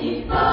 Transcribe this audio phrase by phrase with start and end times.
[0.00, 0.49] 一二